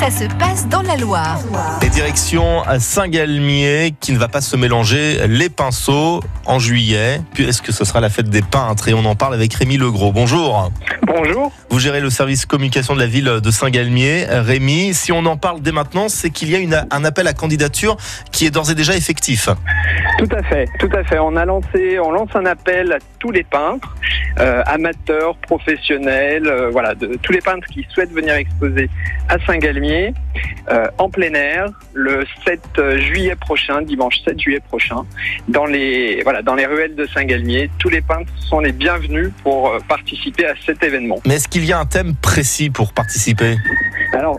[0.00, 1.38] ça se passe dans la Loire.
[1.82, 7.20] Les directions à Saint-Galmier qui ne va pas se mélanger les pinceaux en juillet.
[7.34, 8.88] Puis est-ce que ce sera la fête des peintres?
[8.88, 10.12] Et on en parle avec Rémi Legros.
[10.12, 10.70] Bonjour.
[11.06, 11.52] Bonjour.
[11.68, 14.26] Vous gérez le service communication de la ville de Saint-Galmier.
[14.30, 17.34] Rémi, si on en parle dès maintenant, c'est qu'il y a une- un appel à
[17.34, 17.96] candidature
[18.32, 19.48] qui est d'ores et déjà effectif.
[20.18, 21.18] Tout à fait, tout à fait.
[21.18, 23.96] On a lancé, on lance un appel à tous les peintres,
[24.38, 28.88] euh, amateurs, professionnels, euh, voilà, de, tous les peintres qui souhaitent venir exposer
[29.28, 30.14] à Saint-Galmier
[30.70, 32.60] euh, en plein air le 7
[32.96, 35.02] juillet prochain, dimanche 7 juillet prochain,
[35.48, 37.70] dans les voilà, dans les ruelles de Saint-Galmier.
[37.78, 41.18] Tous les peintres sont les bienvenus pour participer à cet événement.
[41.26, 43.56] Mais est-ce qu'il y a un thème précis pour participer?
[44.12, 44.38] Alors,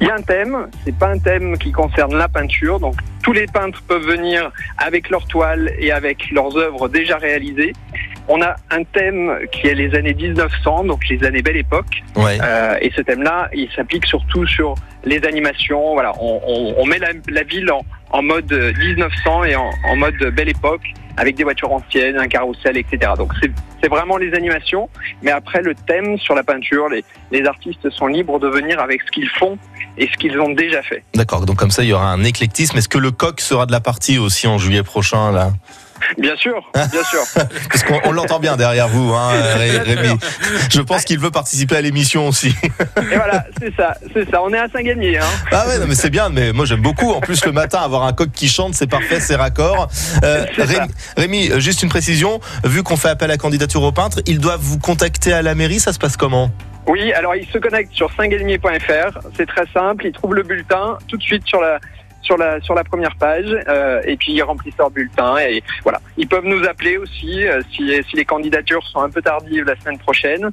[0.00, 3.32] il y a un thème, c'est pas un thème qui concerne la peinture, donc tous
[3.32, 7.72] les peintres peuvent venir avec leurs toiles et avec leurs œuvres déjà réalisées.
[8.28, 12.38] On a un thème qui est les années 1900, donc les années Belle Époque, Ouais.
[12.42, 14.74] euh, et ce thème-là, il s'applique surtout sur
[15.04, 15.94] les animations.
[15.94, 19.96] Voilà, on, on- on met la, la ville en, en mode 1900 et en, en
[19.96, 20.82] mode Belle Époque,
[21.18, 23.12] avec des voitures anciennes, un carrousel, etc.
[23.16, 23.32] Donc
[23.82, 24.88] c'est vraiment les animations,
[25.22, 29.02] mais après le thème sur la peinture, les, les artistes sont libres de venir avec
[29.02, 29.58] ce qu'ils font
[29.96, 31.02] et ce qu'ils ont déjà fait.
[31.14, 32.78] D'accord, donc comme ça il y aura un éclectisme.
[32.78, 35.52] Est-ce que le coq sera de la partie aussi en juillet prochain là?
[36.18, 37.20] Bien sûr, bien sûr.
[37.70, 40.18] Parce qu'on on l'entend bien derrière vous, hein, Ré- Rémi.
[40.70, 42.54] Je pense qu'il veut participer à l'émission aussi.
[42.62, 44.42] Et voilà, c'est ça, c'est ça.
[44.42, 45.24] On est à Saint-Galmier, hein.
[45.52, 47.12] Ah ouais, non, mais c'est bien, mais moi j'aime beaucoup.
[47.12, 49.88] En plus, le matin, avoir un coq qui chante, c'est parfait, c'est raccord.
[50.24, 50.44] Euh,
[51.16, 52.40] Rémi, euh, juste une précision.
[52.64, 55.80] Vu qu'on fait appel à candidature aux peintres, ils doivent vous contacter à la mairie.
[55.80, 56.50] Ça se passe comment?
[56.86, 59.18] Oui, alors ils se connectent sur saintgalmier.fr.
[59.36, 60.06] C'est très simple.
[60.06, 61.78] Ils trouvent le bulletin tout de suite sur la
[62.22, 66.00] sur la sur la première page euh, et puis ils remplissent leur bulletin et voilà.
[66.16, 69.78] Ils peuvent nous appeler aussi euh, si si les candidatures sont un peu tardives la
[69.80, 70.50] semaine prochaine.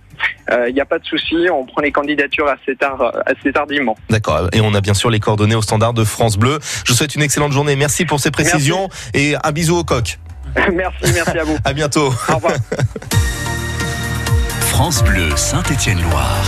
[0.67, 1.47] Il n'y a pas de souci.
[1.51, 3.97] On prend les candidatures assez tard assez tardivement.
[4.09, 4.47] D'accord.
[4.53, 6.59] Et on a bien sûr les coordonnées au standard de France Bleu.
[6.85, 7.75] Je vous souhaite une excellente journée.
[7.75, 10.19] Merci pour ces précisions et un bisou au coq.
[10.73, 11.57] merci, merci à vous.
[11.65, 12.13] À bientôt.
[12.29, 12.53] Au revoir.
[14.75, 16.43] France Bleu Saint-Étienne-Loire.